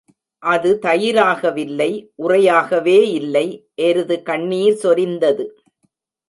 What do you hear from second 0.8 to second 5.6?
தயிராக வில்லை உறையாகவேஇல்லை எருது கண்ணிர் சொரிந்தது.